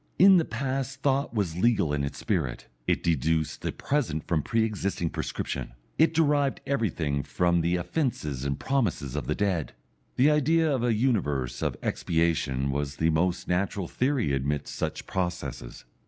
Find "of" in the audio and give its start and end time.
9.15-9.27, 10.73-10.83, 11.61-11.77